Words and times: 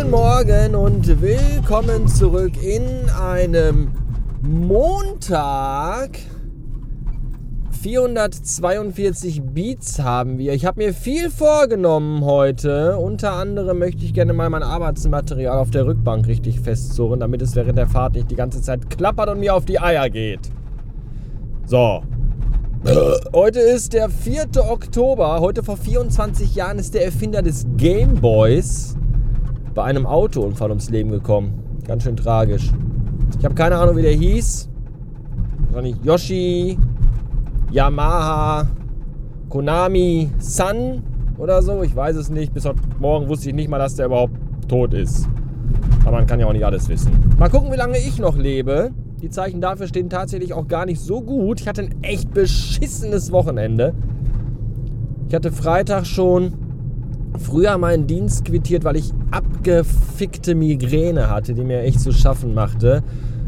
Guten 0.00 0.12
Morgen 0.12 0.74
und 0.76 1.20
willkommen 1.20 2.08
zurück 2.08 2.52
in 2.62 3.10
einem 3.10 3.92
Montag. 4.40 6.18
442 7.82 9.42
Beats 9.42 10.00
haben 10.00 10.38
wir. 10.38 10.54
Ich 10.54 10.64
habe 10.64 10.82
mir 10.82 10.94
viel 10.94 11.28
vorgenommen 11.28 12.24
heute. 12.24 12.96
Unter 12.96 13.34
anderem 13.34 13.78
möchte 13.78 14.02
ich 14.02 14.14
gerne 14.14 14.32
mal 14.32 14.48
mein 14.48 14.62
Arbeitsmaterial 14.62 15.58
auf 15.58 15.70
der 15.70 15.84
Rückbank 15.84 16.26
richtig 16.26 16.60
festzurren, 16.60 17.20
damit 17.20 17.42
es 17.42 17.54
während 17.54 17.76
der 17.76 17.86
Fahrt 17.86 18.14
nicht 18.14 18.30
die 18.30 18.36
ganze 18.36 18.62
Zeit 18.62 18.88
klappert 18.88 19.28
und 19.28 19.40
mir 19.40 19.54
auf 19.54 19.66
die 19.66 19.80
Eier 19.80 20.08
geht. 20.08 20.50
So. 21.66 22.02
Heute 23.34 23.60
ist 23.60 23.92
der 23.92 24.08
4. 24.08 24.46
Oktober. 24.66 25.40
Heute 25.40 25.62
vor 25.62 25.76
24 25.76 26.54
Jahren 26.54 26.78
ist 26.78 26.94
der 26.94 27.04
Erfinder 27.04 27.42
des 27.42 27.66
Gameboys 27.76 28.96
bei 29.74 29.84
einem 29.84 30.06
Autounfall 30.06 30.70
ums 30.70 30.90
Leben 30.90 31.10
gekommen. 31.10 31.80
Ganz 31.86 32.02
schön 32.02 32.16
tragisch. 32.16 32.70
Ich 33.38 33.44
habe 33.44 33.54
keine 33.54 33.76
Ahnung, 33.76 33.96
wie 33.96 34.02
der 34.02 34.12
hieß. 34.12 34.68
Wahrscheinlich 35.70 35.96
Yoshi, 36.02 36.78
Yamaha, 37.70 38.66
Konami, 39.48 40.30
Sun 40.38 41.02
oder 41.38 41.62
so. 41.62 41.82
Ich 41.82 41.94
weiß 41.94 42.16
es 42.16 42.30
nicht. 42.30 42.52
Bis 42.52 42.64
heute 42.64 42.80
Morgen 42.98 43.28
wusste 43.28 43.48
ich 43.48 43.54
nicht 43.54 43.68
mal, 43.68 43.78
dass 43.78 43.94
der 43.94 44.06
überhaupt 44.06 44.34
tot 44.68 44.94
ist. 44.94 45.28
Aber 46.04 46.16
man 46.16 46.26
kann 46.26 46.40
ja 46.40 46.46
auch 46.46 46.52
nicht 46.52 46.64
alles 46.64 46.88
wissen. 46.88 47.12
Mal 47.38 47.48
gucken, 47.48 47.72
wie 47.72 47.76
lange 47.76 47.98
ich 47.98 48.18
noch 48.18 48.36
lebe. 48.36 48.90
Die 49.22 49.30
Zeichen 49.30 49.60
dafür 49.60 49.86
stehen 49.86 50.08
tatsächlich 50.08 50.54
auch 50.54 50.66
gar 50.66 50.86
nicht 50.86 51.00
so 51.00 51.20
gut. 51.20 51.60
Ich 51.60 51.68
hatte 51.68 51.82
ein 51.82 52.02
echt 52.02 52.32
beschissenes 52.32 53.32
Wochenende. 53.32 53.94
Ich 55.28 55.34
hatte 55.34 55.52
Freitag 55.52 56.06
schon 56.06 56.54
früher 57.38 57.78
meinen 57.78 58.06
Dienst 58.06 58.44
quittiert, 58.44 58.84
weil 58.84 58.96
ich 58.96 59.12
abgefickte 59.30 60.54
Migräne 60.54 61.30
hatte, 61.30 61.54
die 61.54 61.64
mir 61.64 61.80
echt 61.80 62.00
zu 62.00 62.12
schaffen 62.12 62.54
machte. 62.54 63.02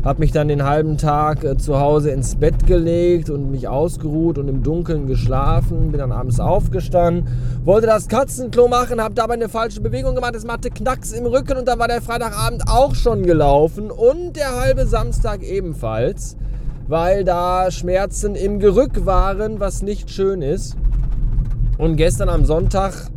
Hab 0.04 0.18
mich 0.18 0.32
dann 0.32 0.48
den 0.48 0.64
halben 0.64 0.98
Tag 0.98 1.44
äh, 1.44 1.56
zu 1.56 1.78
Hause 1.78 2.10
ins 2.10 2.34
Bett 2.34 2.66
gelegt 2.66 3.30
und 3.30 3.52
mich 3.52 3.68
ausgeruht 3.68 4.36
und 4.36 4.48
im 4.48 4.64
Dunkeln 4.64 5.06
geschlafen. 5.06 5.92
Bin 5.92 6.00
dann 6.00 6.10
abends 6.10 6.40
aufgestanden, 6.40 7.28
wollte 7.64 7.86
das 7.86 8.08
Katzenklo 8.08 8.66
machen, 8.66 9.00
hab 9.00 9.14
dabei 9.14 9.34
eine 9.34 9.48
falsche 9.48 9.80
Bewegung 9.80 10.16
gemacht. 10.16 10.34
Es 10.34 10.44
machte 10.44 10.70
Knacks 10.70 11.12
im 11.12 11.24
Rücken 11.26 11.56
und 11.56 11.68
dann 11.68 11.78
war 11.78 11.86
der 11.86 12.02
Freitagabend 12.02 12.64
auch 12.66 12.96
schon 12.96 13.22
gelaufen 13.22 13.92
und 13.92 14.34
der 14.34 14.60
halbe 14.60 14.86
Samstag 14.86 15.44
ebenfalls, 15.44 16.36
weil 16.88 17.22
da 17.22 17.70
Schmerzen 17.70 18.34
im 18.34 18.58
Gerück 18.58 19.06
waren, 19.06 19.60
was 19.60 19.82
nicht 19.82 20.10
schön 20.10 20.42
ist. 20.42 20.76
Und 21.78 21.96
gestern 21.96 22.28
am 22.28 22.44
Sonntag 22.44 23.08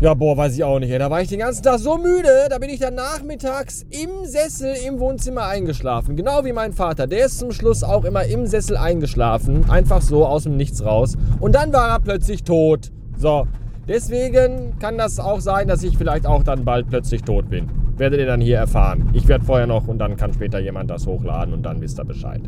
ja, 0.00 0.12
boah, 0.12 0.36
weiß 0.36 0.54
ich 0.54 0.64
auch 0.64 0.78
nicht. 0.80 0.92
Da 0.92 1.10
war 1.10 1.22
ich 1.22 1.28
den 1.28 1.38
ganzen 1.38 1.62
Tag 1.62 1.78
so 1.78 1.96
müde, 1.96 2.28
da 2.50 2.58
bin 2.58 2.68
ich 2.68 2.80
dann 2.80 2.94
nachmittags 2.94 3.86
im 3.90 4.24
Sessel 4.24 4.74
im 4.86 4.98
Wohnzimmer 4.98 5.46
eingeschlafen. 5.46 6.16
Genau 6.16 6.44
wie 6.44 6.52
mein 6.52 6.72
Vater. 6.72 7.06
Der 7.06 7.26
ist 7.26 7.38
zum 7.38 7.52
Schluss 7.52 7.82
auch 7.82 8.04
immer 8.04 8.24
im 8.24 8.46
Sessel 8.46 8.76
eingeschlafen. 8.76 9.70
Einfach 9.70 10.02
so 10.02 10.26
aus 10.26 10.42
dem 10.42 10.56
Nichts 10.56 10.84
raus. 10.84 11.16
Und 11.40 11.54
dann 11.54 11.72
war 11.72 11.90
er 11.90 12.00
plötzlich 12.00 12.42
tot. 12.42 12.90
So. 13.16 13.46
Deswegen 13.86 14.78
kann 14.78 14.98
das 14.98 15.20
auch 15.20 15.40
sein, 15.40 15.68
dass 15.68 15.82
ich 15.82 15.96
vielleicht 15.96 16.26
auch 16.26 16.42
dann 16.42 16.64
bald 16.64 16.88
plötzlich 16.88 17.22
tot 17.22 17.48
bin. 17.48 17.68
Werdet 17.96 18.18
ihr 18.18 18.26
dann 18.26 18.40
hier 18.40 18.56
erfahren. 18.58 19.10
Ich 19.12 19.28
werde 19.28 19.44
vorher 19.44 19.66
noch 19.66 19.86
und 19.86 19.98
dann 19.98 20.16
kann 20.16 20.32
später 20.32 20.58
jemand 20.58 20.90
das 20.90 21.06
hochladen 21.06 21.54
und 21.54 21.62
dann 21.62 21.80
wisst 21.80 22.00
ihr 22.00 22.04
Bescheid 22.04 22.40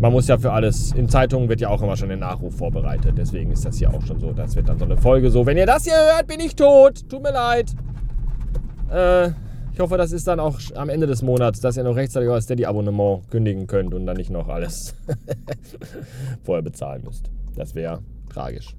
man 0.00 0.12
muss 0.12 0.28
ja 0.28 0.38
für 0.38 0.52
alles, 0.52 0.92
in 0.92 1.08
Zeitungen 1.08 1.48
wird 1.48 1.60
ja 1.60 1.68
auch 1.68 1.82
immer 1.82 1.96
schon 1.96 2.08
der 2.08 2.16
Nachruf 2.16 2.56
vorbereitet. 2.56 3.14
Deswegen 3.18 3.52
ist 3.52 3.64
das 3.66 3.76
hier 3.76 3.92
auch 3.92 4.04
schon 4.06 4.18
so. 4.18 4.32
Das 4.32 4.56
wird 4.56 4.68
dann 4.68 4.78
so 4.78 4.86
eine 4.86 4.96
Folge 4.96 5.30
so. 5.30 5.44
Wenn 5.44 5.58
ihr 5.58 5.66
das 5.66 5.84
hier 5.84 5.94
hört, 5.94 6.26
bin 6.26 6.40
ich 6.40 6.56
tot. 6.56 7.08
Tut 7.08 7.22
mir 7.22 7.32
leid. 7.32 7.74
Äh, 8.90 9.28
ich 9.72 9.78
hoffe, 9.78 9.98
das 9.98 10.12
ist 10.12 10.26
dann 10.26 10.40
auch 10.40 10.58
am 10.74 10.88
Ende 10.88 11.06
des 11.06 11.22
Monats, 11.22 11.60
dass 11.60 11.76
ihr 11.76 11.84
noch 11.84 11.96
rechtzeitig 11.96 12.28
euer 12.28 12.40
Steady-Abonnement 12.40 13.30
kündigen 13.30 13.66
könnt 13.66 13.92
und 13.92 14.06
dann 14.06 14.16
nicht 14.16 14.30
noch 14.30 14.48
alles 14.48 14.94
vorher 16.44 16.62
bezahlen 16.62 17.02
müsst. 17.04 17.30
Das 17.54 17.74
wäre 17.74 18.00
tragisch. 18.32 18.74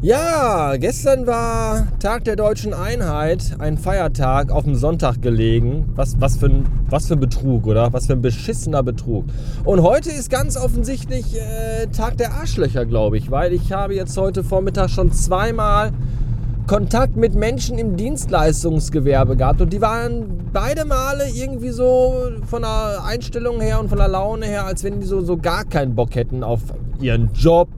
Ja, 0.00 0.76
gestern 0.76 1.26
war 1.26 1.88
Tag 1.98 2.22
der 2.22 2.36
deutschen 2.36 2.72
Einheit, 2.72 3.56
ein 3.58 3.76
Feiertag 3.76 4.52
auf 4.52 4.62
dem 4.62 4.76
Sonntag 4.76 5.20
gelegen. 5.22 5.90
Was, 5.96 6.20
was, 6.20 6.36
für 6.36 6.46
ein, 6.46 6.66
was 6.88 7.08
für 7.08 7.14
ein 7.14 7.20
Betrug, 7.20 7.66
oder? 7.66 7.92
Was 7.92 8.06
für 8.06 8.12
ein 8.12 8.22
beschissener 8.22 8.84
Betrug. 8.84 9.24
Und 9.64 9.82
heute 9.82 10.10
ist 10.10 10.30
ganz 10.30 10.56
offensichtlich 10.56 11.34
äh, 11.34 11.88
Tag 11.88 12.16
der 12.16 12.34
Arschlöcher, 12.34 12.86
glaube 12.86 13.18
ich, 13.18 13.32
weil 13.32 13.52
ich 13.52 13.72
habe 13.72 13.96
jetzt 13.96 14.16
heute 14.16 14.44
Vormittag 14.44 14.88
schon 14.88 15.10
zweimal 15.10 15.90
Kontakt 16.68 17.16
mit 17.16 17.34
Menschen 17.34 17.76
im 17.76 17.96
Dienstleistungsgewerbe 17.96 19.36
gehabt 19.36 19.60
und 19.60 19.72
die 19.72 19.80
waren 19.80 20.48
beide 20.52 20.84
Male 20.84 21.24
irgendwie 21.34 21.70
so 21.70 22.30
von 22.46 22.62
der 22.62 23.02
Einstellung 23.04 23.60
her 23.60 23.80
und 23.80 23.88
von 23.88 23.98
der 23.98 24.08
Laune 24.08 24.46
her, 24.46 24.64
als 24.64 24.84
wenn 24.84 25.00
die 25.00 25.06
so, 25.06 25.22
so 25.22 25.38
gar 25.38 25.64
keinen 25.64 25.96
Bock 25.96 26.14
hätten 26.14 26.44
auf 26.44 26.60
ihren 27.00 27.30
Job, 27.32 27.68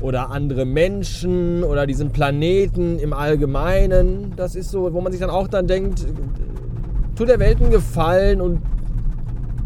oder 0.00 0.30
andere 0.30 0.64
Menschen 0.64 1.64
oder 1.64 1.86
diesen 1.86 2.10
Planeten 2.10 2.98
im 2.98 3.12
Allgemeinen. 3.12 4.32
Das 4.36 4.54
ist 4.54 4.70
so, 4.70 4.92
wo 4.92 5.00
man 5.00 5.12
sich 5.12 5.20
dann 5.20 5.30
auch 5.30 5.48
dann 5.48 5.66
denkt, 5.66 6.06
tut 7.16 7.28
der 7.28 7.38
Welt 7.38 7.60
einen 7.60 7.70
Gefallen 7.70 8.40
und 8.40 8.60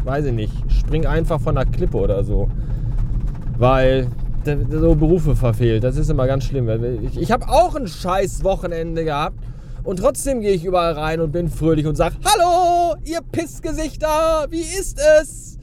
weiß 0.03 0.25
ich 0.25 0.33
nicht, 0.33 0.53
spring 0.69 1.05
einfach 1.05 1.39
von 1.39 1.55
der 1.55 1.65
Klippe 1.65 1.97
oder 1.97 2.23
so. 2.23 2.49
Weil 3.57 4.07
so 4.71 4.95
Berufe 4.95 5.35
verfehlt. 5.35 5.83
Das 5.83 5.95
ist 5.95 6.09
immer 6.09 6.27
ganz 6.27 6.43
schlimm. 6.43 6.67
Ich, 7.03 7.17
ich 7.17 7.31
habe 7.31 7.47
auch 7.47 7.75
ein 7.75 7.87
scheiß 7.87 8.43
Wochenende 8.43 9.05
gehabt 9.05 9.37
und 9.83 9.99
trotzdem 9.99 10.41
gehe 10.41 10.51
ich 10.51 10.65
überall 10.65 10.93
rein 10.93 11.21
und 11.21 11.31
bin 11.31 11.47
fröhlich 11.47 11.85
und 11.85 11.95
sage, 11.95 12.15
hallo, 12.25 12.95
ihr 13.05 13.19
Pissgesichter, 13.31 14.47
wie 14.49 14.61
ist 14.61 14.99
es? 15.19 15.57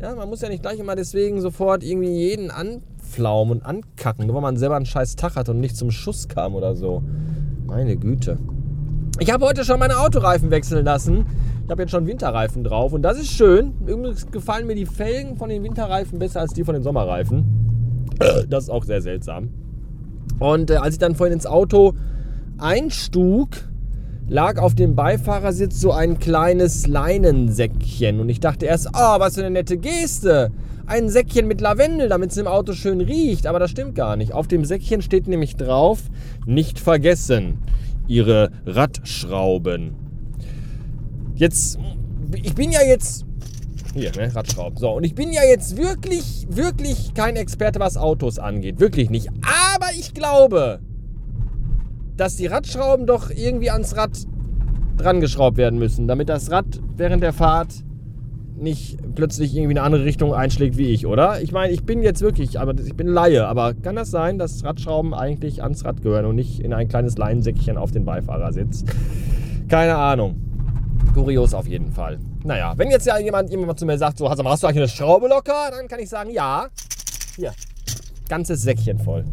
Ja, 0.00 0.14
man 0.14 0.28
muss 0.28 0.40
ja 0.40 0.48
nicht 0.48 0.62
gleich 0.62 0.78
immer 0.78 0.96
deswegen 0.96 1.40
sofort 1.40 1.82
irgendwie 1.82 2.10
jeden 2.10 2.50
an 2.50 2.82
anpflaumen 3.10 3.58
und 3.58 3.66
ankacken, 3.66 4.26
nur 4.26 4.36
weil 4.36 4.42
man 4.42 4.56
selber 4.56 4.76
einen 4.76 4.86
scheiß 4.86 5.16
Tag 5.16 5.36
hat 5.36 5.48
und 5.48 5.60
nicht 5.60 5.76
zum 5.76 5.90
Schuss 5.90 6.28
kam 6.28 6.54
oder 6.54 6.74
so. 6.74 7.02
Meine 7.66 7.96
Güte. 7.96 8.38
Ich 9.18 9.32
habe 9.32 9.44
heute 9.44 9.64
schon 9.64 9.78
meine 9.78 9.98
Autoreifen 9.98 10.50
wechseln 10.50 10.84
lassen. 10.84 11.26
Ich 11.64 11.70
habe 11.70 11.82
jetzt 11.82 11.90
schon 11.90 12.06
Winterreifen 12.06 12.64
drauf 12.64 12.92
und 12.92 13.02
das 13.02 13.18
ist 13.18 13.28
schön. 13.28 13.74
Irgendwie 13.86 14.14
gefallen 14.30 14.66
mir 14.66 14.74
die 14.74 14.86
Felgen 14.86 15.36
von 15.36 15.48
den 15.50 15.62
Winterreifen 15.62 16.18
besser 16.18 16.40
als 16.40 16.52
die 16.52 16.64
von 16.64 16.74
den 16.74 16.82
Sommerreifen. 16.82 17.44
Das 18.50 18.64
ist 18.64 18.70
auch 18.70 18.84
sehr 18.84 19.00
seltsam. 19.00 19.48
Und 20.40 20.70
äh, 20.70 20.76
als 20.76 20.94
ich 20.94 20.98
dann 20.98 21.14
vorhin 21.14 21.32
ins 21.32 21.46
Auto 21.46 21.94
einstug, 22.58 23.48
lag 24.28 24.58
auf 24.58 24.74
dem 24.74 24.94
Beifahrersitz 24.94 25.80
so 25.80 25.92
ein 25.92 26.18
kleines 26.18 26.86
Leinensäckchen. 26.86 28.20
Und 28.20 28.28
ich 28.28 28.40
dachte 28.40 28.66
erst, 28.66 28.88
oh, 28.88 29.18
was 29.18 29.36
für 29.36 29.40
eine 29.40 29.50
nette 29.50 29.78
Geste 29.78 30.50
ein 30.90 31.08
Säckchen 31.08 31.46
mit 31.46 31.60
Lavendel, 31.60 32.08
damit 32.08 32.32
es 32.32 32.36
im 32.36 32.48
Auto 32.48 32.72
schön 32.72 33.00
riecht. 33.00 33.46
Aber 33.46 33.58
das 33.58 33.70
stimmt 33.70 33.94
gar 33.94 34.16
nicht. 34.16 34.32
Auf 34.32 34.48
dem 34.48 34.64
Säckchen 34.64 35.02
steht 35.02 35.28
nämlich 35.28 35.56
drauf, 35.56 36.02
nicht 36.46 36.78
vergessen, 36.78 37.58
Ihre 38.08 38.50
Radschrauben. 38.66 39.94
Jetzt, 41.36 41.78
ich 42.42 42.54
bin 42.54 42.72
ja 42.72 42.82
jetzt 42.82 43.24
hier, 43.94 44.10
ne, 44.16 44.34
Radschrauben. 44.34 44.76
So, 44.78 44.90
und 44.90 45.04
ich 45.04 45.14
bin 45.14 45.32
ja 45.32 45.42
jetzt 45.44 45.76
wirklich, 45.76 46.46
wirklich 46.50 47.14
kein 47.14 47.36
Experte, 47.36 47.78
was 47.78 47.96
Autos 47.96 48.40
angeht. 48.40 48.80
Wirklich 48.80 49.10
nicht. 49.10 49.28
Aber 49.42 49.86
ich 49.96 50.12
glaube, 50.12 50.80
dass 52.16 52.36
die 52.36 52.46
Radschrauben 52.46 53.06
doch 53.06 53.30
irgendwie 53.30 53.70
ans 53.70 53.96
Rad 53.96 54.18
dran 54.96 55.20
geschraubt 55.20 55.56
werden 55.56 55.78
müssen, 55.78 56.08
damit 56.08 56.28
das 56.28 56.50
Rad 56.50 56.66
während 56.96 57.22
der 57.22 57.32
Fahrt 57.32 57.84
nicht 58.60 58.98
plötzlich 59.14 59.54
irgendwie 59.54 59.72
eine 59.72 59.82
andere 59.82 60.04
Richtung 60.04 60.34
einschlägt 60.34 60.76
wie 60.76 60.88
ich, 60.88 61.06
oder? 61.06 61.40
Ich 61.40 61.52
meine, 61.52 61.72
ich 61.72 61.84
bin 61.84 62.02
jetzt 62.02 62.20
wirklich, 62.20 62.60
aber 62.60 62.74
ich 62.78 62.94
bin 62.94 63.06
Laie, 63.06 63.46
aber 63.46 63.74
kann 63.74 63.96
das 63.96 64.10
sein, 64.10 64.38
dass 64.38 64.64
Radschrauben 64.64 65.14
eigentlich 65.14 65.62
ans 65.62 65.84
Rad 65.84 66.02
gehören 66.02 66.26
und 66.26 66.36
nicht 66.36 66.60
in 66.60 66.72
ein 66.72 66.88
kleines 66.88 67.16
Leinensäckchen 67.18 67.76
auf 67.76 67.90
den 67.90 68.04
Beifahrersitz? 68.04 68.84
Keine 69.68 69.96
Ahnung. 69.96 70.36
Kurios 71.14 71.54
auf 71.54 71.66
jeden 71.66 71.92
Fall. 71.92 72.18
Naja, 72.44 72.74
wenn 72.76 72.90
jetzt 72.90 73.06
ja 73.06 73.18
jemand, 73.18 73.50
jemand 73.50 73.78
zu 73.78 73.86
mir 73.86 73.98
sagt, 73.98 74.18
so, 74.18 74.28
hast 74.28 74.38
du 74.38 74.46
eigentlich 74.46 74.66
eine 74.76 74.88
Schraube 74.88 75.28
locker? 75.28 75.70
Dann 75.70 75.88
kann 75.88 76.00
ich 76.00 76.08
sagen, 76.08 76.30
ja. 76.30 76.68
Hier, 77.36 77.52
ganzes 78.28 78.62
Säckchen 78.62 78.98
voll. 78.98 79.24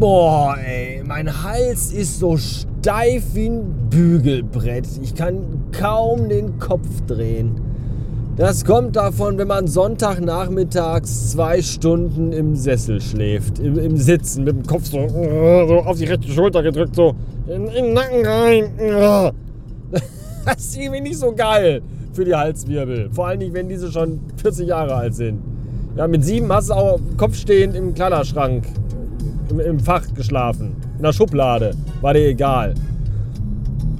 Boah, 0.00 0.56
ey, 0.56 1.02
mein 1.04 1.42
Hals 1.44 1.92
ist 1.92 2.20
so 2.20 2.34
steif 2.38 3.22
wie 3.34 3.50
ein 3.50 3.90
Bügelbrett. 3.90 4.86
Ich 5.02 5.14
kann 5.14 5.66
kaum 5.72 6.30
den 6.30 6.58
Kopf 6.58 6.88
drehen. 7.06 7.60
Das 8.38 8.64
kommt 8.64 8.96
davon, 8.96 9.36
wenn 9.36 9.48
man 9.48 9.66
Sonntagnachmittags 9.66 11.32
zwei 11.32 11.60
Stunden 11.60 12.32
im 12.32 12.56
Sessel 12.56 13.02
schläft, 13.02 13.58
im, 13.58 13.78
im 13.78 13.98
Sitzen, 13.98 14.44
mit 14.44 14.56
dem 14.56 14.66
Kopf 14.66 14.86
so, 14.86 15.06
so, 15.06 15.80
auf 15.80 15.98
die 15.98 16.06
rechte 16.06 16.28
Schulter 16.28 16.62
gedrückt, 16.62 16.96
so 16.96 17.14
in, 17.46 17.66
in 17.66 17.84
den 17.84 17.92
Nacken 17.92 18.24
rein. 18.24 18.70
Das 20.46 20.56
ist 20.56 20.78
irgendwie 20.78 21.02
nicht 21.02 21.18
so 21.18 21.34
geil 21.34 21.82
für 22.14 22.24
die 22.24 22.34
Halswirbel. 22.34 23.10
Vor 23.12 23.26
allem 23.26 23.40
nicht, 23.40 23.52
wenn 23.52 23.68
diese 23.68 23.92
schon 23.92 24.20
40 24.40 24.66
Jahre 24.66 24.94
alt 24.94 25.14
sind. 25.14 25.40
Ja, 25.94 26.08
mit 26.08 26.24
sieben 26.24 26.50
hast 26.50 26.70
du 26.70 26.74
auch 26.74 26.98
kopfstehend 27.18 27.76
im 27.76 27.92
Kleiderschrank, 27.92 28.64
im, 29.50 29.60
im 29.60 29.80
Fach 29.80 30.02
geschlafen, 30.14 30.76
in 30.96 31.02
der 31.02 31.12
Schublade. 31.12 31.72
War 32.00 32.14
dir 32.14 32.28
egal. 32.28 32.74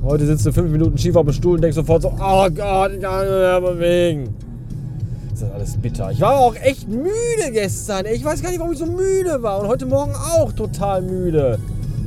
Heute 0.02 0.26
sitzt 0.26 0.46
du 0.46 0.52
fünf 0.52 0.70
Minuten 0.70 0.96
schief 0.96 1.14
auf 1.16 1.24
dem 1.26 1.32
Stuhl 1.32 1.56
und 1.56 1.62
denkst 1.62 1.76
sofort 1.76 2.02
so, 2.02 2.08
oh 2.08 2.48
Gott, 2.50 2.92
ich 2.92 3.00
kann 3.00 3.20
nicht 3.20 3.30
mehr 3.30 3.60
bewegen. 3.60 4.34
Das 5.30 5.42
ist 5.42 5.52
alles 5.52 5.76
bitter. 5.76 6.10
Ich 6.10 6.20
war 6.20 6.38
auch 6.38 6.54
echt 6.56 6.88
müde 6.88 7.52
gestern. 7.52 8.06
Ich 8.06 8.24
weiß 8.24 8.42
gar 8.42 8.50
nicht, 8.50 8.60
warum 8.60 8.72
ich 8.72 8.78
so 8.78 8.86
müde 8.86 9.42
war. 9.42 9.60
Und 9.60 9.68
heute 9.68 9.86
Morgen 9.86 10.12
auch 10.14 10.52
total 10.52 11.02
müde. 11.02 11.58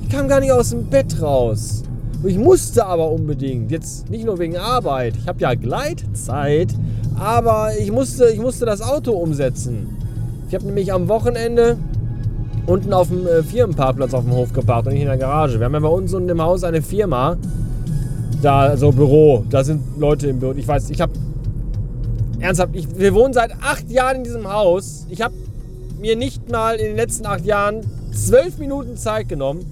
Ich 0.04 0.10
kam 0.10 0.28
gar 0.28 0.40
nicht 0.40 0.52
aus 0.52 0.72
dem 0.72 0.86
Bett 0.86 1.22
raus. 1.22 1.84
Ich 2.24 2.38
musste 2.38 2.86
aber 2.86 3.12
unbedingt. 3.12 3.70
Jetzt 3.72 4.10
nicht 4.10 4.26
nur 4.26 4.40
wegen 4.40 4.58
Arbeit. 4.58 5.16
Ich 5.18 5.28
habe 5.28 5.40
ja 5.40 5.54
Gleitzeit. 5.54 6.74
Aber 7.20 7.72
ich 7.80 7.92
musste, 7.92 8.30
ich 8.30 8.40
musste 8.40 8.66
das 8.66 8.82
Auto 8.82 9.12
umsetzen. 9.12 9.88
Ich 10.48 10.56
habe 10.56 10.66
nämlich 10.66 10.92
am 10.94 11.08
Wochenende 11.10 11.78
unten 12.66 12.94
auf 12.94 13.10
dem 13.10 13.28
äh, 13.28 13.44
Firmenparkplatz 13.44 14.14
auf 14.14 14.24
dem 14.24 14.34
Hof 14.34 14.54
geparkt 14.54 14.88
und 14.88 14.94
nicht 14.94 15.02
in 15.02 15.08
der 15.08 15.18
Garage. 15.18 15.60
Wir 15.60 15.66
haben 15.66 15.74
ja 15.74 15.80
bei 15.80 15.88
uns 15.88 16.14
unten 16.14 16.30
im 16.30 16.42
Haus 16.42 16.64
eine 16.64 16.82
Firma 16.82 17.38
da 18.42 18.76
so 18.76 18.92
Büro, 18.92 19.46
da 19.50 19.64
sind 19.64 19.82
Leute 19.98 20.28
im 20.28 20.40
Büro. 20.40 20.54
Ich 20.54 20.68
weiß, 20.68 20.90
ich 20.90 21.00
habe 21.00 21.14
ernsthaft, 22.40 22.76
ich, 22.76 22.88
wir 22.98 23.14
wohnen 23.14 23.34
seit 23.34 23.52
acht 23.62 23.90
Jahren 23.90 24.18
in 24.18 24.24
diesem 24.26 24.52
Haus. 24.52 25.06
Ich 25.10 25.22
habe 25.22 25.34
mir 26.00 26.16
nicht 26.18 26.52
mal 26.52 26.76
in 26.76 26.88
den 26.88 26.96
letzten 26.98 27.26
acht 27.26 27.46
Jahren 27.46 27.82
zwölf 28.14 28.58
Minuten 28.58 28.98
Zeit 28.98 29.30
genommen, 29.30 29.66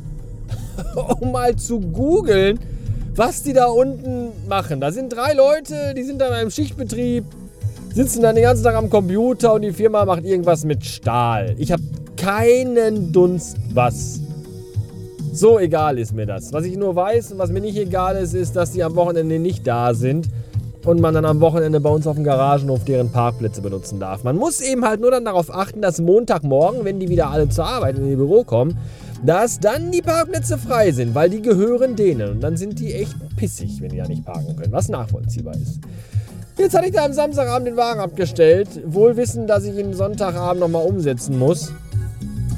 um 1.20 1.34
mal 1.34 1.56
zu 1.58 1.82
googeln, 1.82 2.60
was 3.14 3.44
die 3.44 3.54
da 3.54 3.66
unten 3.66 4.30
machen. 4.48 4.80
Da 4.80 4.92
sind 4.92 5.14
drei 5.14 5.34
Leute, 5.34 5.94
die 5.96 6.04
sind 6.04 6.22
dann 6.22 6.42
im 6.42 6.50
Schichtbetrieb, 6.50 7.26
sitzen 7.94 8.22
dann 8.22 8.36
den 8.36 8.46
ganzen 8.46 8.64
Tag 8.64 8.76
am 8.76 8.90
Computer 8.90 9.54
und 9.54 9.64
die 9.64 9.74
Firma 9.74 10.06
macht 10.06 10.24
irgendwas 10.24 10.64
mit 10.64 10.86
Stahl. 10.86 11.56
Ich 11.58 11.74
habe 11.74 11.84
keinen 12.18 13.12
Dunst 13.12 13.58
was. 13.74 14.22
So 15.34 15.60
egal 15.60 15.98
ist 15.98 16.14
mir 16.14 16.26
das. 16.26 16.52
Was 16.52 16.66
ich 16.66 16.76
nur 16.76 16.96
weiß 16.96 17.32
und 17.32 17.38
was 17.38 17.52
mir 17.52 17.62
nicht 17.62 17.78
egal 17.78 18.18
ist, 18.18 18.34
ist, 18.34 18.56
dass 18.56 18.72
die 18.72 18.84
am 18.84 18.96
Wochenende 18.96 19.40
nicht 19.40 19.66
da 19.66 19.94
sind 19.94 20.28
und 20.86 21.00
man 21.00 21.14
dann 21.14 21.26
am 21.26 21.40
Wochenende 21.40 21.80
bei 21.80 21.90
uns 21.90 22.08
auf 22.08 22.16
dem 22.16 22.24
Garagenhof 22.24 22.84
deren 22.84 23.12
Parkplätze 23.12 23.62
benutzen 23.62 24.00
darf. 24.00 24.24
Man 24.24 24.36
muss 24.36 24.62
eben 24.62 24.84
halt 24.86 25.00
nur 25.00 25.12
dann 25.12 25.26
darauf 25.26 25.54
achten, 25.54 25.82
dass 25.82 26.02
Montagmorgen, 26.02 26.84
wenn 26.84 27.00
die 27.00 27.10
wieder 27.10 27.30
alle 27.30 27.48
zur 27.50 27.66
Arbeit 27.66 27.98
in 27.98 28.10
ihr 28.10 28.18
Büro 28.18 28.44
kommen, 28.44 28.78
dass 29.24 29.60
dann 29.60 29.92
die 29.92 30.02
Parkplätze 30.02 30.58
frei 30.58 30.92
sind, 30.92 31.14
weil 31.14 31.30
die 31.30 31.42
gehören 31.42 31.96
denen. 31.96 32.32
Und 32.32 32.42
dann 32.42 32.58
sind 32.58 32.80
die 32.80 32.94
echt 32.94 33.16
pissig, 33.36 33.82
wenn 33.82 33.90
die 33.90 33.98
da 33.98 34.08
nicht 34.08 34.26
parken 34.26 34.56
können, 34.56 34.72
was 34.72 34.90
nachvollziehbar 34.90 35.54
ist. 35.54 35.80
Jetzt 36.58 36.76
hatte 36.76 36.88
ich 36.88 36.94
da 36.94 37.06
am 37.06 37.14
Samstagabend 37.14 37.68
den 37.68 37.78
Wagen 37.78 38.02
abgestellt, 38.02 38.68
wohl 38.86 39.16
wissend, 39.18 39.50
dass 39.50 39.64
ich 39.64 39.78
ihn 39.78 39.94
Sonntagabend 39.94 40.60
nochmal 40.60 40.86
umsetzen 40.86 41.40
muss. 41.40 41.72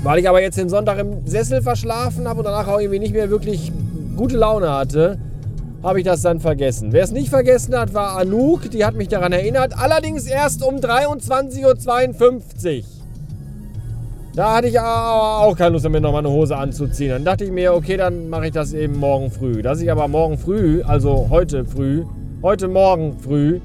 Weil 0.03 0.19
ich 0.19 0.27
aber 0.27 0.41
jetzt 0.41 0.57
den 0.57 0.67
Sonntag 0.67 0.99
im 0.99 1.25
Sessel 1.25 1.61
verschlafen 1.61 2.27
habe 2.27 2.39
und 2.39 2.45
danach 2.45 2.67
auch 2.67 2.79
irgendwie 2.79 2.99
nicht 2.99 3.13
mehr 3.13 3.29
wirklich 3.29 3.71
gute 4.17 4.35
Laune 4.35 4.69
hatte, 4.69 5.17
habe 5.81 5.99
ich 5.99 6.05
das 6.05 6.21
dann 6.21 6.41
vergessen. 6.41 6.91
Wer 6.91 7.03
es 7.03 7.11
nicht 7.11 7.29
vergessen 7.29 7.77
hat, 7.77 7.93
war 7.93 8.17
Anouk. 8.17 8.69
Die 8.69 8.83
hat 8.83 8.95
mich 8.95 9.07
daran 9.07 9.31
erinnert. 9.31 9.77
Allerdings 9.77 10.27
erst 10.27 10.61
um 10.61 10.75
23.52 10.75 12.79
Uhr. 12.79 12.83
Da 14.35 14.55
hatte 14.55 14.67
ich 14.67 14.79
aber 14.79 15.45
auch 15.45 15.55
keine 15.55 15.71
Lust 15.71 15.87
mehr, 15.87 16.01
nochmal 16.01 16.19
eine 16.19 16.29
Hose 16.29 16.57
anzuziehen. 16.57 17.11
Dann 17.11 17.23
dachte 17.23 17.45
ich 17.45 17.51
mir, 17.51 17.73
okay, 17.73 17.95
dann 17.95 18.29
mache 18.29 18.47
ich 18.47 18.51
das 18.51 18.73
eben 18.73 18.99
morgen 18.99 19.31
früh. 19.31 19.61
Dass 19.61 19.79
ich 19.79 19.89
aber 19.89 20.09
morgen 20.09 20.37
früh, 20.37 20.81
also 20.83 21.27
heute 21.29 21.63
früh, 21.63 22.03
heute 22.41 22.67
Morgen 22.67 23.17
früh, 23.19 23.61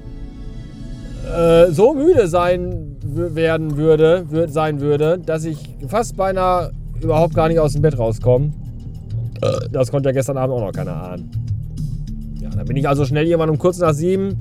äh, 1.37 1.73
so 1.73 1.95
müde 1.95 2.29
sein 2.29 2.88
werden 3.03 3.77
würde, 3.77 4.27
würd, 4.31 4.53
sein 4.53 4.81
würde, 4.81 5.19
dass 5.19 5.45
ich 5.45 5.59
fast 5.87 6.17
beinahe 6.17 6.73
überhaupt 7.01 7.35
gar 7.35 7.49
nicht 7.49 7.59
aus 7.59 7.73
dem 7.73 7.83
Bett 7.83 7.99
rauskomme. 7.99 8.53
Äh. 9.43 9.69
Das 9.73 9.91
konnte 9.91 10.09
ja 10.09 10.13
gestern 10.13 10.37
Abend 10.37 10.57
auch 10.57 10.61
noch 10.61 10.73
keiner 10.73 10.95
ahnen. 10.95 11.31
Ja, 12.41 12.51
dann 12.51 12.67
bin 12.67 12.77
ich 12.77 12.89
also 12.89 13.05
schnell 13.05 13.27
irgendwann 13.27 13.51
um 13.51 13.59
kurz 13.59 13.79
nach 13.79 13.93
sieben 13.93 14.37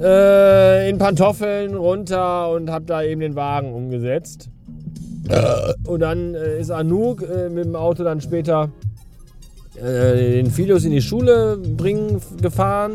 äh, 0.00 0.88
in 0.88 0.98
Pantoffeln 0.98 1.74
runter 1.74 2.50
und 2.50 2.70
habe 2.70 2.84
da 2.86 3.02
eben 3.02 3.20
den 3.20 3.36
Wagen 3.36 3.72
umgesetzt. 3.72 4.48
Äh. 5.28 5.74
Und 5.84 6.00
dann 6.00 6.34
äh, 6.34 6.60
ist 6.60 6.70
Anouk 6.70 7.22
äh, 7.22 7.48
mit 7.48 7.64
dem 7.64 7.76
Auto 7.76 8.02
dann 8.02 8.20
später 8.20 8.70
äh, 9.76 10.42
den 10.42 10.50
Filius 10.50 10.84
in 10.84 10.90
die 10.90 11.02
Schule 11.02 11.56
bringen 11.56 12.20
gefahren, 12.40 12.92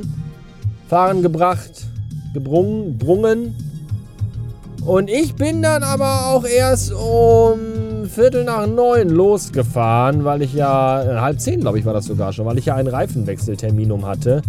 fahren 0.88 1.22
gebracht, 1.22 1.88
gebrungen, 2.34 2.98
brungen. 2.98 3.56
Und 4.86 5.10
ich 5.10 5.34
bin 5.34 5.64
dann 5.64 5.82
aber 5.82 6.28
auch 6.28 6.46
erst 6.46 6.94
um 6.94 8.08
Viertel 8.08 8.44
nach 8.44 8.68
neun 8.68 9.10
losgefahren, 9.10 10.24
weil 10.24 10.44
ich 10.44 10.54
ja, 10.54 11.04
äh, 11.04 11.20
halb 11.20 11.42
zehn 11.42 11.62
glaube 11.62 11.80
ich 11.80 11.86
war 11.86 11.94
das 11.94 12.06
sogar 12.06 12.32
schon, 12.34 12.46
weil 12.46 12.60
ich 12.60 12.68
ja 12.68 12.76
einen 12.76 12.90
Reifenwechseltermin 12.90 13.92
um 13.92 14.06
hatte. 14.06 14.44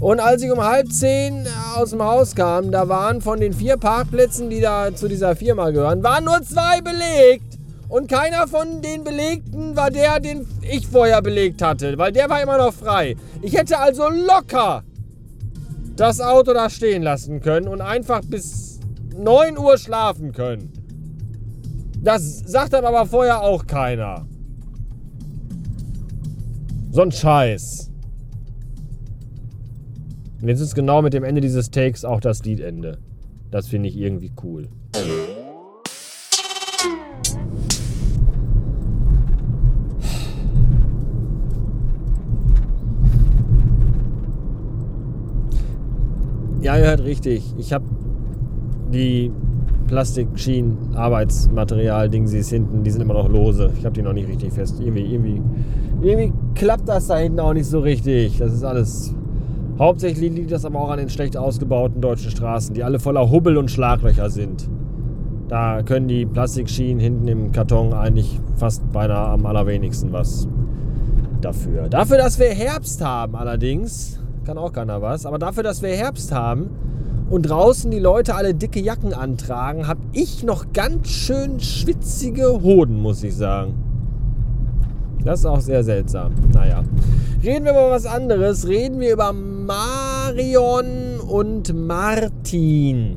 Und 0.00 0.18
als 0.18 0.42
ich 0.42 0.50
um 0.50 0.60
halb 0.60 0.90
zehn 0.90 1.46
aus 1.76 1.90
dem 1.90 2.02
Haus 2.02 2.34
kam, 2.34 2.72
da 2.72 2.88
waren 2.88 3.20
von 3.20 3.38
den 3.38 3.52
vier 3.52 3.76
Parkplätzen, 3.76 4.50
die 4.50 4.60
da 4.60 4.92
zu 4.92 5.06
dieser 5.06 5.36
Firma 5.36 5.70
gehören, 5.70 6.02
waren 6.02 6.24
nur 6.24 6.42
zwei 6.42 6.80
belegt. 6.80 7.56
Und 7.88 8.08
keiner 8.08 8.48
von 8.48 8.82
den 8.82 9.04
Belegten 9.04 9.76
war 9.76 9.92
der, 9.92 10.18
den 10.18 10.44
ich 10.68 10.88
vorher 10.88 11.22
belegt 11.22 11.62
hatte, 11.62 11.96
weil 11.98 12.10
der 12.10 12.28
war 12.28 12.42
immer 12.42 12.58
noch 12.58 12.74
frei. 12.74 13.14
Ich 13.42 13.56
hätte 13.56 13.78
also 13.78 14.08
locker 14.08 14.82
das 15.94 16.20
Auto 16.20 16.52
da 16.52 16.68
stehen 16.68 17.02
lassen 17.02 17.40
können 17.40 17.68
und 17.68 17.80
einfach 17.80 18.20
bis 18.24 18.67
9 19.18 19.58
Uhr 19.58 19.76
schlafen 19.78 20.32
können. 20.32 20.72
Das 22.00 22.38
sagt 22.38 22.72
dann 22.72 22.84
aber 22.84 23.06
vorher 23.06 23.42
auch 23.42 23.66
keiner. 23.66 24.26
So 26.90 27.02
ein 27.02 27.12
Scheiß. 27.12 27.90
Und 30.40 30.48
jetzt 30.48 30.60
ist 30.60 30.74
genau 30.74 31.02
mit 31.02 31.12
dem 31.14 31.24
Ende 31.24 31.40
dieses 31.40 31.70
Takes 31.70 32.04
auch 32.04 32.20
das 32.20 32.44
Liedende. 32.44 32.98
Das 33.50 33.66
finde 33.66 33.88
ich 33.88 33.96
irgendwie 33.96 34.30
cool. 34.42 34.68
Ja, 46.60 46.76
ihr 46.76 46.84
hört 46.84 47.02
richtig. 47.02 47.54
Ich 47.56 47.72
habe 47.72 47.84
die 48.92 49.32
Plastikschienen, 49.86 50.94
Arbeitsmaterial, 50.94 52.08
Ding, 52.08 52.26
sie 52.26 52.38
ist 52.38 52.50
hinten, 52.50 52.82
die 52.82 52.90
sind 52.90 53.00
immer 53.00 53.14
noch 53.14 53.28
lose. 53.28 53.70
Ich 53.78 53.84
habe 53.84 53.94
die 53.94 54.02
noch 54.02 54.12
nicht 54.12 54.28
richtig 54.28 54.52
fest. 54.52 54.80
Irgendwie, 54.80 55.14
irgendwie, 55.14 55.42
irgendwie 56.02 56.32
klappt 56.54 56.88
das 56.88 57.06
da 57.06 57.16
hinten 57.16 57.40
auch 57.40 57.54
nicht 57.54 57.66
so 57.66 57.80
richtig. 57.80 58.38
Das 58.38 58.52
ist 58.52 58.64
alles. 58.64 59.14
Hauptsächlich 59.78 60.32
liegt 60.32 60.52
das 60.52 60.64
aber 60.64 60.80
auch 60.80 60.90
an 60.90 60.98
den 60.98 61.08
schlecht 61.08 61.36
ausgebauten 61.36 62.00
deutschen 62.00 62.30
Straßen, 62.30 62.74
die 62.74 62.82
alle 62.82 62.98
voller 62.98 63.30
Hubbel 63.30 63.56
und 63.56 63.70
Schlaglöcher 63.70 64.28
sind. 64.28 64.68
Da 65.48 65.82
können 65.82 66.08
die 66.08 66.26
Plastikschienen 66.26 67.00
hinten 67.00 67.28
im 67.28 67.52
Karton 67.52 67.94
eigentlich 67.94 68.38
fast 68.56 68.90
beinahe 68.92 69.28
am 69.28 69.46
allerwenigsten 69.46 70.12
was 70.12 70.46
dafür. 71.40 71.88
Dafür, 71.88 72.18
dass 72.18 72.38
wir 72.38 72.48
Herbst 72.48 73.02
haben 73.02 73.34
allerdings, 73.34 74.20
kann 74.44 74.58
auch 74.58 74.72
keiner 74.72 75.00
was, 75.00 75.24
aber 75.24 75.38
dafür, 75.38 75.62
dass 75.62 75.80
wir 75.80 75.90
Herbst 75.90 76.34
haben, 76.34 76.70
und 77.30 77.42
draußen 77.42 77.90
die 77.90 77.98
Leute 77.98 78.34
alle 78.34 78.54
dicke 78.54 78.80
Jacken 78.80 79.12
antragen, 79.12 79.86
habe 79.86 80.00
ich 80.12 80.42
noch 80.42 80.72
ganz 80.72 81.08
schön 81.08 81.60
schwitzige 81.60 82.62
Hoden, 82.62 83.00
muss 83.00 83.22
ich 83.22 83.36
sagen. 83.36 83.74
Das 85.24 85.40
ist 85.40 85.46
auch 85.46 85.60
sehr 85.60 85.84
seltsam. 85.84 86.32
Naja. 86.54 86.84
Reden 87.42 87.64
wir 87.64 87.72
über 87.72 87.90
was 87.90 88.06
anderes. 88.06 88.66
Reden 88.66 89.00
wir 89.00 89.12
über 89.12 89.32
Marion 89.32 91.20
und 91.20 91.74
Martin, 91.74 93.16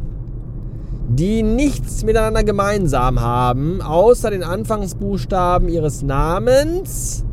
die 1.07 1.41
nichts 1.41 2.03
miteinander 2.03 2.43
gemeinsam 2.43 3.21
haben, 3.21 3.81
außer 3.81 4.31
den 4.31 4.43
Anfangsbuchstaben 4.43 5.69
ihres 5.69 6.03
Namens 6.03 7.23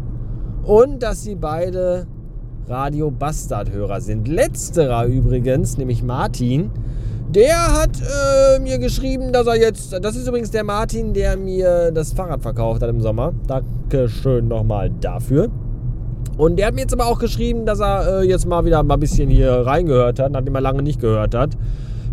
und 0.63 1.03
dass 1.03 1.25
sie 1.25 1.35
beide 1.35 2.07
Radio 2.69 3.11
Bastard-Hörer 3.11 4.01
sind. 4.01 4.29
Letzterer 4.29 5.07
übrigens, 5.07 5.79
nämlich 5.79 6.03
Martin, 6.03 6.71
der 7.31 7.73
hat 7.73 7.91
äh, 8.01 8.59
mir 8.61 8.79
geschrieben, 8.79 9.33
dass 9.33 9.47
er 9.47 9.57
jetzt. 9.57 9.93
Das 10.03 10.17
ist 10.17 10.27
übrigens 10.27 10.51
der 10.51 10.65
Martin, 10.65 11.15
der 11.15 11.37
mir 11.37 11.91
das 11.93 12.13
Fahrrad 12.13 12.43
verkauft 12.43 12.83
hat 12.83 12.91
im 12.91 13.01
Sommer. 13.01 13.33
Dankeschön 13.47 14.49
nochmal 14.49 14.91
dafür. 15.01 15.49
Und 16.37 16.59
der 16.59 16.67
hat 16.67 16.75
mir 16.75 16.83
jetzt 16.83 16.93
aber 16.93 17.07
auch 17.07 17.19
geschrieben, 17.19 17.67
dass 17.67 17.81
er 17.81 18.21
äh, 18.21 18.29
jetzt 18.29 18.47
mal 18.47 18.65
wieder 18.65 18.83
mal 18.83 18.95
ein 18.95 19.01
bisschen 19.01 19.29
hier 19.29 19.53
reingehört 19.67 20.19
hat, 20.19 20.33
nachdem 20.33 20.55
er 20.55 20.61
lange 20.61 20.83
nicht 20.83 21.01
gehört 21.01 21.35
hat. 21.35 21.51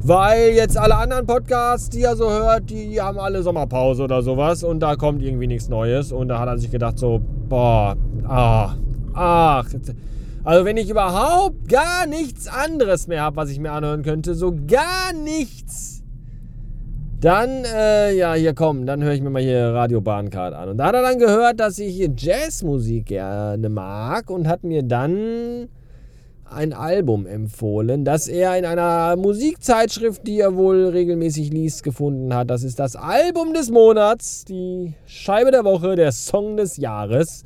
Weil 0.03 0.51
jetzt 0.51 0.77
alle 0.77 0.95
anderen 0.95 1.25
Podcasts, 1.25 1.89
die 1.89 2.03
er 2.03 2.15
so 2.15 2.29
hört, 2.29 2.69
die 2.69 3.01
haben 3.01 3.17
alle 3.17 3.41
Sommerpause 3.41 4.03
oder 4.03 4.21
sowas 4.21 4.63
und 4.63 4.79
da 4.79 4.95
kommt 4.95 5.21
irgendwie 5.21 5.47
nichts 5.47 5.67
Neues. 5.67 6.11
Und 6.11 6.27
da 6.27 6.39
hat 6.39 6.47
er 6.47 6.57
sich 6.57 6.71
gedacht, 6.71 6.99
so, 6.99 7.21
boah, 7.49 7.95
ah, 8.27 8.75
ach. 9.13 9.65
Also 10.45 10.63
wenn 10.63 10.77
ich 10.77 10.89
überhaupt 10.89 11.67
gar 11.67 12.05
nichts 12.05 12.47
anderes 12.47 13.07
mehr 13.07 13.23
habe, 13.23 13.35
was 13.35 13.49
ich 13.49 13.59
mir 13.59 13.71
anhören 13.71 14.03
könnte, 14.03 14.35
so 14.35 14.53
gar 14.67 15.11
nichts, 15.11 16.03
Dann, 17.21 17.63
äh, 17.65 18.13
ja, 18.15 18.35
hier 18.35 18.53
komm, 18.53 18.85
dann 18.85 19.01
höre 19.01 19.13
ich 19.13 19.21
mir 19.21 19.31
mal 19.31 19.41
hier 19.41 19.73
Radio 19.73 20.01
Bahncard 20.01 20.53
an. 20.53 20.69
Und 20.69 20.77
da 20.77 20.87
hat 20.87 20.95
er 20.95 21.01
dann 21.01 21.17
gehört, 21.17 21.59
dass 21.59 21.79
ich 21.79 21.97
Jazzmusik 22.15 23.07
gerne 23.07 23.69
mag 23.69 24.29
und 24.29 24.47
hat 24.47 24.63
mir 24.63 24.83
dann 24.83 25.67
ein 26.47 26.73
Album 26.73 27.25
empfohlen, 27.25 28.05
das 28.05 28.27
er 28.27 28.55
in 28.57 28.65
einer 28.65 29.15
Musikzeitschrift, 29.15 30.27
die 30.27 30.39
er 30.39 30.55
wohl 30.55 30.89
regelmäßig 30.89 31.51
liest, 31.51 31.81
gefunden 31.81 32.35
hat. 32.35 32.51
Das 32.51 32.61
ist 32.61 32.77
das 32.77 32.95
Album 32.95 33.53
des 33.55 33.71
Monats, 33.71 34.45
die 34.45 34.93
Scheibe 35.07 35.49
der 35.49 35.63
Woche, 35.63 35.95
der 35.95 36.11
Song 36.11 36.57
des 36.57 36.77
Jahres. 36.77 37.43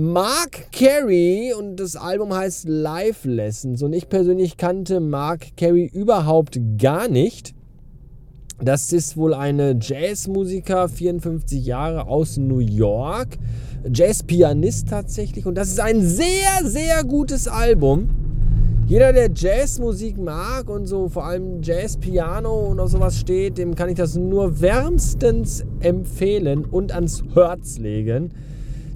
Mark 0.00 0.72
Carey 0.72 1.52
und 1.52 1.76
das 1.76 1.96
Album 1.96 2.32
heißt 2.32 2.66
Live 2.66 3.26
Lessons 3.26 3.82
und 3.82 3.92
ich 3.92 4.08
persönlich 4.08 4.56
kannte 4.56 5.00
Mark 5.00 5.54
Carey 5.58 5.84
überhaupt 5.84 6.58
gar 6.78 7.08
nicht. 7.08 7.54
Das 8.58 8.90
ist 8.94 9.18
wohl 9.18 9.34
eine 9.34 9.76
Jazzmusiker, 9.78 10.88
54 10.88 11.66
Jahre 11.66 12.06
aus 12.06 12.38
New 12.38 12.60
York, 12.60 13.36
Jazzpianist 13.92 14.88
tatsächlich 14.88 15.44
und 15.44 15.56
das 15.56 15.68
ist 15.68 15.80
ein 15.80 16.00
sehr, 16.00 16.62
sehr 16.64 17.04
gutes 17.04 17.46
Album. 17.46 18.08
Jeder, 18.86 19.12
der 19.12 19.30
Jazzmusik 19.30 20.16
mag 20.16 20.70
und 20.70 20.86
so 20.86 21.10
vor 21.10 21.26
allem 21.26 21.60
Jazzpiano 21.62 22.68
und 22.68 22.80
auf 22.80 22.88
sowas 22.88 23.18
steht, 23.18 23.58
dem 23.58 23.74
kann 23.74 23.90
ich 23.90 23.96
das 23.96 24.16
nur 24.16 24.62
wärmstens 24.62 25.66
empfehlen 25.80 26.64
und 26.64 26.92
ans 26.92 27.22
Herz 27.34 27.76
legen. 27.76 28.32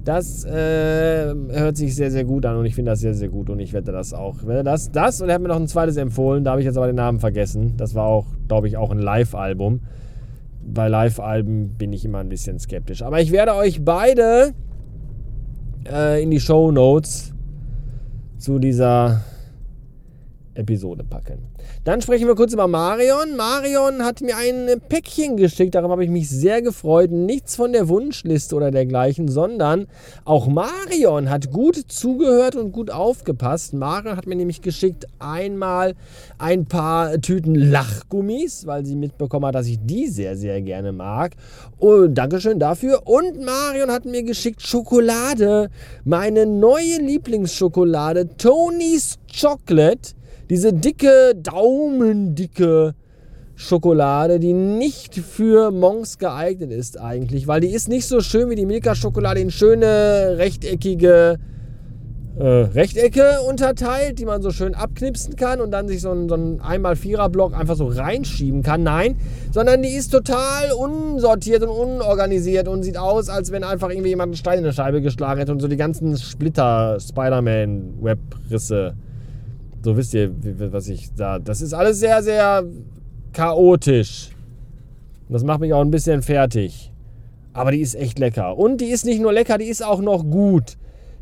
Das 0.07 0.45
äh, 0.45 1.33
hört 1.49 1.75
sich 1.75 1.93
sehr, 1.93 2.11
sehr 2.11 2.23
gut 2.23 2.45
an 2.45 2.55
und 2.55 2.65
ich 2.65 2.75
finde 2.75 2.91
das 2.91 3.01
sehr, 3.01 3.13
sehr 3.13 3.27
gut 3.27 3.49
und 3.49 3.59
ich 3.59 3.73
wette 3.73 3.91
das 3.91 4.13
auch. 4.13 4.37
Das, 4.63 4.89
das 4.89 5.19
und 5.19 5.27
er 5.27 5.35
hat 5.35 5.41
mir 5.41 5.49
noch 5.49 5.57
ein 5.57 5.67
zweites 5.67 5.97
empfohlen, 5.97 6.45
da 6.45 6.51
habe 6.51 6.61
ich 6.61 6.65
jetzt 6.65 6.77
aber 6.77 6.87
den 6.87 6.95
Namen 6.95 7.19
vergessen. 7.19 7.73
Das 7.75 7.93
war 7.93 8.05
auch, 8.05 8.25
glaube 8.47 8.69
ich, 8.69 8.77
auch 8.77 8.91
ein 8.91 8.99
Live-Album. 8.99 9.81
Bei 10.63 10.87
Live-Alben 10.87 11.71
bin 11.77 11.91
ich 11.91 12.05
immer 12.05 12.19
ein 12.19 12.29
bisschen 12.29 12.57
skeptisch. 12.57 13.01
Aber 13.01 13.19
ich 13.19 13.33
werde 13.33 13.53
euch 13.55 13.83
beide 13.83 14.53
äh, 15.91 16.23
in 16.23 16.31
die 16.31 16.39
Show 16.39 16.71
Notes 16.71 17.33
zu 18.37 18.59
dieser 18.59 19.25
Episode 20.57 21.03
packen. 21.03 21.39
Dann 21.83 22.01
sprechen 22.01 22.27
wir 22.27 22.35
kurz 22.35 22.53
über 22.53 22.67
Marion. 22.67 23.35
Marion 23.35 24.03
hat 24.03 24.21
mir 24.21 24.35
ein 24.35 24.81
Päckchen 24.89 25.37
geschickt, 25.37 25.75
darüber 25.75 25.91
habe 25.93 26.03
ich 26.03 26.09
mich 26.09 26.29
sehr 26.29 26.61
gefreut. 26.61 27.11
Nichts 27.11 27.55
von 27.55 27.71
der 27.71 27.87
Wunschliste 27.87 28.55
oder 28.55 28.71
dergleichen, 28.71 29.27
sondern 29.27 29.87
auch 30.25 30.47
Marion 30.47 31.29
hat 31.29 31.51
gut 31.51 31.75
zugehört 31.87 32.55
und 32.55 32.71
gut 32.71 32.91
aufgepasst. 32.91 33.73
Marion 33.73 34.17
hat 34.17 34.27
mir 34.27 34.35
nämlich 34.35 34.61
geschickt 34.61 35.07
einmal 35.19 35.95
ein 36.39 36.65
paar 36.65 37.21
Tüten 37.21 37.55
Lachgummis, 37.55 38.65
weil 38.65 38.85
sie 38.85 38.95
mitbekommen 38.95 39.45
hat, 39.45 39.55
dass 39.55 39.67
ich 39.67 39.79
die 39.81 40.07
sehr, 40.07 40.35
sehr 40.35 40.61
gerne 40.61 40.91
mag. 40.91 41.33
Und 41.77 42.15
Dankeschön 42.15 42.59
dafür. 42.59 43.03
Und 43.05 43.43
Marion 43.43 43.91
hat 43.91 44.05
mir 44.05 44.23
geschickt 44.23 44.61
Schokolade. 44.61 45.69
Meine 46.03 46.45
neue 46.45 46.97
Lieblingsschokolade, 46.99 48.29
Tony's 48.37 49.19
Chocolate 49.39 50.16
diese 50.49 50.73
dicke, 50.73 51.33
daumendicke 51.35 52.95
Schokolade, 53.55 54.39
die 54.39 54.53
nicht 54.53 55.15
für 55.15 55.71
Monks 55.71 56.19
geeignet 56.19 56.71
ist 56.71 56.99
eigentlich, 56.99 57.47
weil 57.47 57.59
die 57.59 57.73
ist 57.73 57.89
nicht 57.89 58.07
so 58.07 58.21
schön 58.21 58.49
wie 58.49 58.55
die 58.55 58.67
Milka-Schokolade 58.67 59.39
in 59.39 59.49
schöne 59.49 60.35
rechteckige 60.37 61.39
äh, 62.37 62.43
Rechtecke 62.43 63.41
unterteilt, 63.49 64.19
die 64.19 64.25
man 64.25 64.43
so 64.43 64.51
schön 64.51 64.75
abknipsen 64.75 65.35
kann 65.35 65.59
und 65.59 65.71
dann 65.71 65.87
sich 65.87 66.01
so 66.01 66.11
ein, 66.11 66.29
so 66.29 66.35
ein 66.35 66.61
1x4er-Block 66.61 67.55
einfach 67.55 67.75
so 67.75 67.87
reinschieben 67.87 68.61
kann. 68.61 68.83
Nein, 68.83 69.15
sondern 69.51 69.81
die 69.81 69.89
ist 69.89 70.11
total 70.11 70.71
unsortiert 70.71 71.63
und 71.63 71.69
unorganisiert 71.69 72.67
und 72.67 72.83
sieht 72.83 72.97
aus, 72.97 73.29
als 73.29 73.51
wenn 73.51 73.63
einfach 73.63 73.89
irgendwie 73.89 74.09
jemand 74.09 74.27
einen 74.27 74.37
Stein 74.37 74.59
in 74.59 74.65
eine 74.65 74.73
Scheibe 74.73 75.01
geschlagen 75.01 75.39
hätte 75.39 75.51
und 75.51 75.61
so 75.61 75.67
die 75.67 75.77
ganzen 75.77 76.15
Splitter, 76.15 76.99
Spider-Man-Webrisse 76.99 78.93
so 79.87 79.95
wisst 79.95 80.13
ihr, 80.13 80.33
was 80.73 80.89
ich 80.89 81.13
da. 81.15 81.39
Das 81.39 81.61
ist 81.61 81.73
alles 81.73 82.01
sehr, 82.01 82.21
sehr 82.21 82.65
chaotisch. 83.31 84.31
Das 85.29 85.45
macht 85.45 85.61
mich 85.61 85.71
auch 85.71 85.79
ein 85.79 85.91
bisschen 85.91 86.21
fertig. 86.21 86.91
Aber 87.53 87.71
die 87.71 87.79
ist 87.79 87.95
echt 87.95 88.19
lecker. 88.19 88.57
Und 88.57 88.81
die 88.81 88.87
ist 88.87 89.05
nicht 89.05 89.21
nur 89.21 89.31
lecker, 89.31 89.57
die 89.57 89.67
ist 89.69 89.81
auch 89.81 90.01
noch 90.01 90.25
gut. 90.25 90.75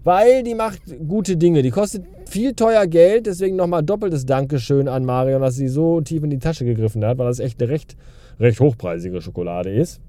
Weil 0.04 0.42
die 0.42 0.56
macht 0.56 0.82
gute 1.08 1.38
Dinge. 1.38 1.62
Die 1.62 1.70
kostet 1.70 2.06
viel 2.28 2.56
teuer 2.56 2.88
Geld. 2.88 3.28
Deswegen 3.28 3.56
nochmal 3.56 3.84
doppeltes 3.84 4.26
Dankeschön 4.26 4.88
an 4.88 5.06
Marion, 5.06 5.44
dass 5.44 5.58
sie 5.58 5.68
so 5.68 6.02
tief 6.02 6.24
in 6.24 6.32
die 6.32 6.40
Tasche 6.40 6.66
gegriffen 6.66 7.06
hat, 7.06 7.20
weil 7.20 7.28
das 7.28 7.38
echt 7.38 7.62
eine 7.62 7.72
recht, 7.72 7.96
recht 8.40 8.60
hochpreisige 8.60 9.22
Schokolade 9.22 9.70
ist. 9.72 10.02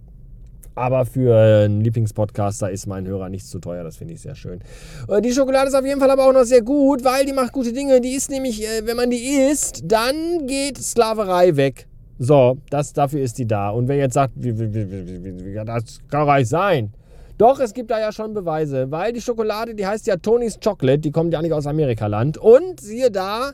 Aber 0.77 1.07
für 1.07 1.35
einen 1.35 1.81
Lieblingspodcaster 1.81 2.71
ist 2.71 2.87
mein 2.87 3.07
Hörer 3.07 3.31
nicht 3.31 3.47
zu 3.47 3.59
teuer. 3.59 3.83
Das 3.83 3.97
finde 3.97 4.13
ich 4.13 4.21
sehr 4.21 4.35
schön. 4.35 4.61
Äh, 5.09 5.23
die 5.23 5.33
Schokolade 5.33 5.69
ist 5.69 5.75
auf 5.75 5.87
jeden 5.87 5.99
Fall 5.99 6.11
aber 6.11 6.29
auch 6.29 6.33
noch 6.33 6.45
sehr 6.45 6.61
gut, 6.61 7.03
weil 7.03 7.25
die 7.25 7.33
macht 7.33 7.53
gute 7.53 7.73
Dinge. 7.73 8.01
Die 8.01 8.13
ist 8.13 8.31
nämlich, 8.31 8.63
äh, 8.63 8.87
wenn 8.87 8.97
man 8.97 9.11
die 9.11 9.49
isst, 9.51 9.83
dann 9.85 10.47
geht 10.47 10.77
Sklaverei 10.77 11.57
weg. 11.57 11.89
So, 12.19 12.59
das, 12.71 12.93
dafür 12.93 13.23
ist 13.23 13.39
die 13.39 13.47
da. 13.47 13.71
Und 13.71 13.89
wer 13.89 13.97
jetzt 13.97 14.15
sagt, 14.15 14.35
das 14.37 16.01
kann 16.11 16.27
doch 16.27 16.35
nicht 16.37 16.49
sein. 16.49 16.93
Doch, 17.39 17.59
es 17.61 17.75
gibt 17.75 17.91
da 17.91 17.99
ja 17.99 18.13
schon 18.13 18.33
Beweise, 18.33 18.91
weil 18.91 19.13
die 19.13 19.21
Schokolade, 19.21 19.75
die 19.75 19.87
heißt 19.87 20.07
ja 20.07 20.17
Tony's 20.17 20.59
Chocolate, 20.63 20.99
die 20.99 21.11
kommt 21.11 21.33
ja 21.33 21.43
nicht 21.43 21.53
aus 21.53 21.67
Amerikaland. 21.67 22.39
Und 22.39 22.81
siehe 22.81 23.11
da, 23.11 23.53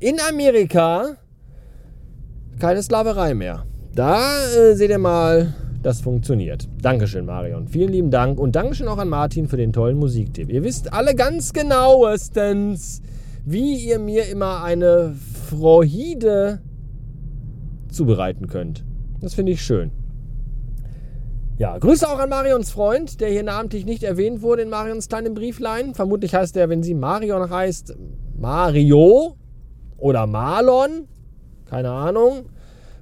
in 0.00 0.16
Amerika 0.30 1.16
keine 2.60 2.82
Sklaverei 2.82 3.34
mehr. 3.34 3.64
Da 3.94 4.20
äh, 4.54 4.74
seht 4.74 4.90
ihr 4.90 4.98
mal, 4.98 5.54
das 5.82 6.00
funktioniert. 6.00 6.68
Dankeschön, 6.82 7.24
Marion. 7.24 7.68
Vielen 7.68 7.92
lieben 7.92 8.10
Dank 8.10 8.38
und 8.40 8.56
Dankeschön 8.56 8.88
auch 8.88 8.98
an 8.98 9.08
Martin 9.08 9.48
für 9.48 9.56
den 9.56 9.72
tollen 9.72 9.98
Musiktipp. 9.98 10.50
Ihr 10.50 10.64
wisst 10.64 10.92
alle 10.92 11.14
ganz 11.14 11.52
genauestens, 11.52 13.02
wie 13.44 13.76
ihr 13.76 13.98
mir 13.98 14.26
immer 14.28 14.62
eine 14.64 15.14
Freude 15.48 16.60
zubereiten 17.90 18.48
könnt. 18.48 18.84
Das 19.20 19.34
finde 19.34 19.52
ich 19.52 19.62
schön. 19.62 19.90
Ja, 21.58 21.76
Grüße 21.76 22.08
auch 22.08 22.20
an 22.20 22.28
Marions 22.28 22.70
Freund, 22.70 23.20
der 23.20 23.30
hier 23.30 23.42
namentlich 23.42 23.84
nicht 23.84 24.04
erwähnt 24.04 24.42
wurde 24.42 24.62
in 24.62 24.68
Marions 24.68 25.08
kleinen 25.08 25.34
Brieflein. 25.34 25.94
Vermutlich 25.94 26.34
heißt 26.34 26.56
er, 26.56 26.68
wenn 26.68 26.84
sie 26.84 26.94
Marion 26.94 27.50
heißt, 27.50 27.96
Mario 28.36 29.36
oder 29.96 30.26
Marlon. 30.28 31.08
Keine 31.64 31.90
Ahnung. 31.90 32.46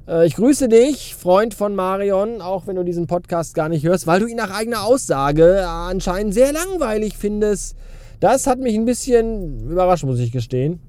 Äh, 0.09 0.27
ich 0.27 0.37
grüße 0.37 0.69
dich, 0.69 1.15
Freund 1.15 1.55
von 1.55 1.75
Marion, 1.75 2.41
auch 2.41 2.67
wenn 2.67 2.77
du 2.77 2.85
diesen 2.85 3.07
Podcast 3.07 3.55
gar 3.55 3.69
nicht 3.69 3.85
hörst, 3.85 4.07
weil 4.07 4.21
du 4.21 4.27
ihn 4.27 4.37
nach 4.37 4.57
eigener 4.57 4.85
Aussage 4.85 5.67
anscheinend 5.69 6.35
sehr 6.35 6.53
langweilig 6.53 7.17
findest. 7.17 7.77
Das 8.21 8.47
hat 8.47 8.59
mich 8.59 8.75
ein 8.75 8.85
bisschen 8.85 9.71
überrascht, 9.71 10.05
muss 10.05 10.19
ich 10.19 10.33
gestehen. 10.33 10.81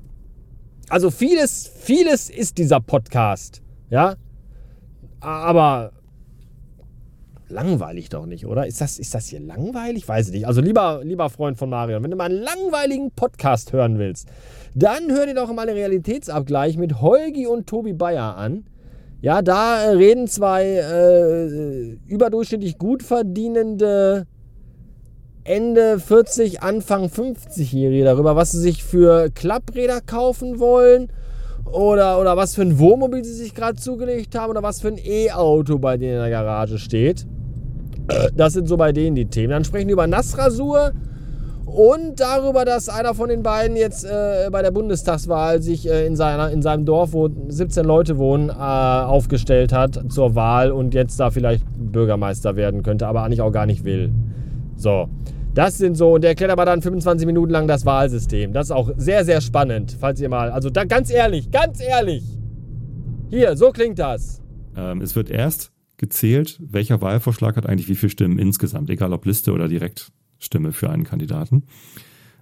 Also 0.90 1.12
vieles, 1.12 1.68
vieles 1.68 2.30
ist 2.30 2.58
dieser 2.58 2.80
Podcast, 2.80 3.62
ja. 3.90 4.16
Aber 5.20 5.92
langweilig 7.50 8.10
doch 8.10 8.26
nicht, 8.26 8.46
oder? 8.46 8.68
Ist 8.68 8.80
das, 8.80 8.98
ist 9.00 9.14
das 9.14 9.28
hier 9.28 9.42
langweilig? 9.42 10.08
Weiß 10.08 10.28
ich 10.28 10.34
nicht. 10.34 10.48
Also 10.48 10.62
lieber, 10.62 11.02
lieber 11.04 11.30
Freund 11.30 11.58
von 11.58 11.70
Marion, 11.70 12.04
wenn 12.04 12.12
du 12.12 12.18
mal 12.18 12.26
einen 12.26 12.42
langweiligen 12.42 13.12
Podcast 13.12 13.74
hören 13.74 14.00
willst, 14.00 14.30
dann 14.76 15.12
hör 15.12 15.26
dir 15.26 15.34
doch 15.34 15.52
mal 15.52 15.66
den 15.66 15.76
Realitätsabgleich 15.76 16.78
mit 16.78 17.02
Holgi 17.02 17.48
und 17.48 17.68
Tobi 17.68 17.94
Bayer 17.94 18.38
an. 18.38 18.64
Ja, 19.22 19.42
da 19.42 19.84
äh, 19.84 19.90
reden 19.90 20.28
zwei 20.28 20.64
äh, 20.64 21.98
überdurchschnittlich 22.08 22.78
gut 22.78 23.02
verdienende 23.02 24.28
Ende 25.44 26.00
40, 26.00 26.62
Anfang 26.62 27.06
50-Jährige 27.06 28.04
darüber, 28.04 28.36
was 28.36 28.52
sie 28.52 28.60
sich 28.60 28.84
für 28.84 29.30
Klappräder 29.32 30.02
kaufen 30.02 30.60
wollen 30.60 31.08
oder, 31.66 32.20
oder 32.20 32.38
was 32.38 32.54
für 32.54 32.62
ein 32.62 32.78
Wohnmobil 32.78 33.24
sie 33.24 33.34
sich 33.34 33.56
gerade 33.56 33.78
zugelegt 33.78 34.36
haben 34.36 34.52
oder 34.52 34.62
was 34.62 34.82
für 34.82 34.90
ein 34.90 35.00
E-Auto 35.04 35.80
bei 35.80 35.98
denen 35.98 36.16
in 36.16 36.20
der 36.20 36.30
Garage 36.30 36.78
steht. 36.78 37.26
Das 38.36 38.54
sind 38.54 38.68
so 38.68 38.78
bei 38.78 38.92
denen 38.92 39.16
die 39.16 39.26
Themen. 39.26 39.52
Dann 39.52 39.66
sprechen 39.66 39.88
die 39.88 39.94
über 39.94 40.08
Nassrasur 40.08 40.92
und 41.68 42.22
darüber, 42.22 42.64
dass 42.64 42.88
einer 42.88 43.14
von 43.14 43.28
den 43.28 43.44
beiden 43.44 43.76
jetzt 43.76 44.06
äh, 44.06 44.50
bei 44.50 44.62
der 44.62 44.72
Bundestagswahl 44.72 45.62
sich 45.62 45.88
äh, 45.88 46.08
in, 46.08 46.16
seiner, 46.16 46.50
in 46.50 46.62
seinem 46.62 46.86
Dorf, 46.86 47.12
wo 47.12 47.30
17 47.50 47.86
Leute 47.86 48.18
wohnen, 48.18 48.50
äh, 48.50 48.54
aufgestellt 48.54 49.74
hat 49.74 50.02
zur 50.10 50.34
Wahl 50.34 50.72
und 50.72 50.94
jetzt 50.94 51.20
da 51.20 51.30
vielleicht 51.30 51.66
Bürgermeister 51.78 52.56
werden 52.56 52.84
könnte, 52.84 53.06
aber 53.06 53.24
eigentlich 53.24 53.42
auch 53.42 53.52
gar 53.52 53.66
nicht 53.66 53.84
will. 53.84 54.12
So. 54.78 55.10
Das 55.54 55.78
sind 55.78 55.98
so, 55.98 56.14
und 56.14 56.22
der 56.22 56.32
erklärt 56.32 56.52
aber 56.52 56.66
dann 56.66 56.82
25 56.82 57.26
Minuten 57.26 57.52
lang 57.52 57.68
das 57.68 57.86
Wahlsystem. 57.86 58.54
Das 58.54 58.68
ist 58.68 58.72
auch 58.72 58.92
sehr, 58.96 59.26
sehr 59.26 59.42
spannend, 59.42 59.98
falls 60.00 60.22
ihr 60.22 60.30
mal, 60.30 60.52
also 60.52 60.70
da, 60.70 60.86
ganz 60.86 61.12
ehrlich, 61.12 61.52
ganz 61.52 61.82
ehrlich. 61.82 62.24
Hier, 63.30 63.58
so 63.58 63.72
klingt 63.72 64.00
das. 64.00 64.42
Ähm, 64.78 65.02
es 65.02 65.16
wird 65.18 65.30
erst 65.30 65.72
gezählt, 65.98 66.62
welcher 66.62 67.02
Wahlvorschlag 67.02 67.58
hat 67.58 67.66
eigentlich 67.66 67.90
wie 67.90 67.96
viele 67.96 68.12
Stimmen 68.12 68.40
insgesamt, 68.40 68.90
egal 68.90 69.12
ob 69.12 69.26
Liste 69.26 69.52
oder 69.52 69.68
direkt. 69.68 70.12
Stimme 70.40 70.72
für 70.72 70.90
einen 70.90 71.04
Kandidaten. 71.04 71.64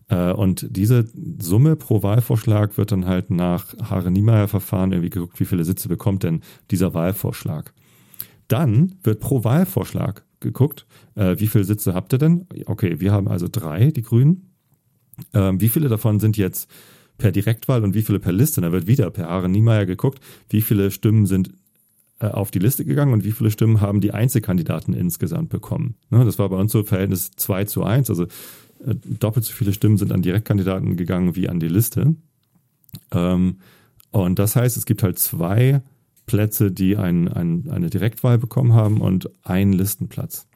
Äh, 0.07 0.31
und 0.31 0.67
diese 0.69 1.05
Summe 1.39 1.75
pro 1.75 2.03
Wahlvorschlag 2.03 2.77
wird 2.77 2.91
dann 2.91 3.05
halt 3.05 3.31
nach 3.31 3.73
Hare-Niemeyer-Verfahren 3.77 4.91
irgendwie 4.91 5.09
geguckt, 5.09 5.39
wie 5.39 5.45
viele 5.45 5.65
Sitze 5.65 5.87
bekommt 5.89 6.23
denn 6.23 6.41
dieser 6.71 6.93
Wahlvorschlag. 6.93 7.73
Dann 8.47 8.95
wird 9.03 9.19
pro 9.19 9.43
Wahlvorschlag 9.43 10.23
geguckt, 10.39 10.85
äh, 11.15 11.39
wie 11.39 11.47
viele 11.47 11.63
Sitze 11.63 11.93
habt 11.93 12.13
ihr 12.13 12.19
denn? 12.19 12.47
Okay, 12.65 12.99
wir 12.99 13.11
haben 13.11 13.27
also 13.27 13.47
drei, 13.51 13.91
die 13.91 14.03
Grünen. 14.03 14.51
Ähm, 15.33 15.61
wie 15.61 15.69
viele 15.69 15.87
davon 15.87 16.19
sind 16.19 16.37
jetzt 16.37 16.69
per 17.17 17.31
Direktwahl 17.31 17.83
und 17.83 17.95
wie 17.95 18.01
viele 18.01 18.19
per 18.19 18.33
Liste? 18.33 18.61
Da 18.61 18.71
wird 18.71 18.87
wieder 18.87 19.09
per 19.09 19.27
Haare 19.27 19.49
Niemeyer 19.49 19.85
geguckt, 19.85 20.19
wie 20.49 20.61
viele 20.61 20.91
Stimmen 20.91 21.25
sind 21.25 21.51
auf 22.19 22.51
die 22.51 22.59
Liste 22.59 22.85
gegangen 22.85 23.13
und 23.13 23.23
wie 23.23 23.31
viele 23.31 23.51
Stimmen 23.51 23.81
haben 23.81 24.01
die 24.01 24.13
Einzelkandidaten 24.13 24.93
insgesamt 24.93 25.49
bekommen. 25.49 25.95
Ne, 26.09 26.23
das 26.23 26.39
war 26.39 26.49
bei 26.49 26.57
uns 26.57 26.71
so 26.71 26.83
Verhältnis 26.83 27.31
2 27.31 27.65
zu 27.65 27.83
1, 27.83 28.09
also 28.09 28.23
äh, 28.23 28.95
doppelt 29.19 29.45
so 29.45 29.53
viele 29.53 29.73
Stimmen 29.73 29.97
sind 29.97 30.11
an 30.11 30.21
Direktkandidaten 30.21 30.95
gegangen 30.95 31.35
wie 31.35 31.49
an 31.49 31.59
die 31.59 31.67
Liste. 31.67 32.15
Ähm, 33.11 33.57
und 34.11 34.39
das 34.39 34.55
heißt, 34.55 34.77
es 34.77 34.85
gibt 34.85 35.03
halt 35.03 35.19
zwei 35.19 35.81
Plätze, 36.25 36.71
die 36.71 36.97
ein, 36.97 37.27
ein, 37.27 37.69
eine 37.69 37.89
Direktwahl 37.89 38.37
bekommen 38.37 38.73
haben 38.73 39.01
und 39.01 39.29
einen 39.43 39.73
Listenplatz. 39.73 40.47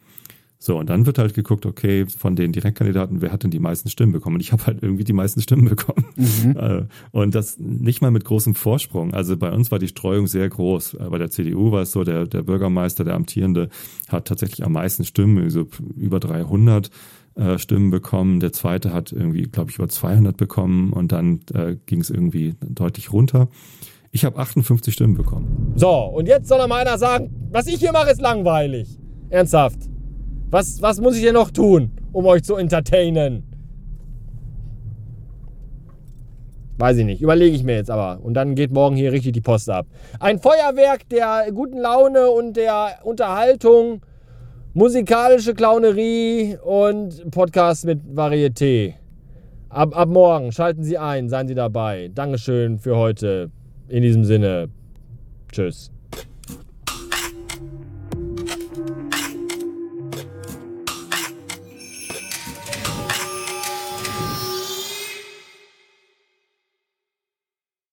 So, 0.62 0.78
und 0.78 0.90
dann 0.90 1.06
wird 1.06 1.18
halt 1.18 1.34
geguckt, 1.34 1.66
okay, 1.66 2.06
von 2.06 2.36
den 2.36 2.52
Direktkandidaten, 2.52 3.22
wer 3.22 3.32
hat 3.32 3.44
denn 3.44 3.50
die 3.50 3.60
meisten 3.60 3.90
Stimmen 3.90 4.12
bekommen? 4.12 4.36
Und 4.36 4.42
ich 4.42 4.52
habe 4.52 4.66
halt 4.66 4.84
irgendwie 4.84 5.06
die 5.06 5.14
meisten 5.14 5.42
Stimmen 5.42 5.70
bekommen. 5.70 6.06
Mhm. 6.16 6.50
Äh, 6.60 6.86
und 7.12 7.36
das 7.36 7.58
nicht 7.58 8.02
mal 8.02 8.12
mit 8.12 8.26
großem 8.26 8.54
Vorsprung. 8.54 9.14
Also 9.14 9.38
bei 9.38 9.52
uns 9.52 9.72
war 9.72 9.80
die 9.80 9.88
Streuung 9.88 10.28
sehr 10.28 10.50
groß. 10.50 10.98
Bei 11.10 11.18
der 11.18 11.30
CDU 11.30 11.72
war 11.72 11.84
es 11.84 11.92
so, 11.92 12.04
der, 12.04 12.26
der 12.26 12.42
Bürgermeister, 12.42 13.06
der 13.06 13.14
Amtierende, 13.16 13.70
hat 14.10 14.28
tatsächlich 14.28 14.66
am 14.66 14.74
meisten 14.74 15.06
Stimmen, 15.06 15.42
also 15.42 15.68
über 15.96 16.20
300 16.20 16.90
äh, 17.36 17.58
Stimmen 17.58 17.92
bekommen. 17.92 18.42
Der 18.42 18.52
zweite 18.52 18.92
hat 18.92 19.14
irgendwie, 19.14 19.44
glaube 19.44 19.70
ich, 19.72 19.78
über 19.78 19.88
200 19.88 20.36
bekommen 20.36 20.92
und 20.92 21.14
dann 21.14 21.40
äh, 21.54 21.78
ging 21.86 22.02
es 22.02 22.10
irgendwie 22.10 22.56
deutlich 22.62 23.14
runter. 23.14 23.48
Ich 24.12 24.26
habe 24.26 24.38
58 24.38 24.94
Stimmen 24.94 25.16
bekommen. 25.16 25.74
So, 25.76 25.90
und 25.90 26.28
jetzt 26.28 26.50
soll 26.50 26.58
noch 26.58 26.68
mal 26.68 26.82
einer 26.82 26.98
sagen, 26.98 27.30
was 27.52 27.68
ich 27.68 27.76
hier 27.76 27.94
mache, 27.94 28.12
ist 28.12 28.22
langweilig. 28.22 28.98
Ernsthaft. 29.30 29.89
Was, 30.52 30.82
was 30.82 31.00
muss 31.00 31.16
ich 31.16 31.24
denn 31.24 31.36
noch 31.36 31.52
tun, 31.52 31.92
um 32.12 32.26
euch 32.26 32.44
zu 32.44 32.56
entertainen? 32.56 33.44
Weiß 36.80 36.98
ich 36.98 37.06
nicht. 37.06 37.22
Überlege 37.22 37.56
ich 37.56 37.64
mir 37.64 37.76
jetzt 37.76 37.92
aber. 37.92 38.20
Und 38.24 38.34
dann 38.36 38.56
geht 38.56 38.72
morgen 38.72 38.96
hier 38.96 39.12
richtig 39.12 39.34
die 39.34 39.42
Post 39.42 39.70
ab. 39.70 39.86
Ein 40.20 40.40
Feuerwerk 40.40 41.08
der 41.10 41.52
guten 41.54 41.78
Laune 41.78 42.32
und 42.32 42.56
der 42.56 43.00
Unterhaltung, 43.04 44.02
musikalische 44.74 45.54
Clownerie 45.54 46.58
und 46.64 47.30
Podcast 47.32 47.86
mit 47.86 48.00
Varieté. 48.16 48.94
Ab, 49.68 49.96
ab 49.96 50.10
morgen 50.10 50.52
schalten 50.52 50.84
Sie 50.84 50.98
ein, 50.98 51.30
seien 51.30 51.48
Sie 51.48 51.56
dabei. 51.56 52.10
Dankeschön 52.16 52.80
für 52.80 52.96
heute. 52.96 53.52
In 53.90 54.02
diesem 54.02 54.24
Sinne, 54.24 54.70
tschüss. 55.52 55.92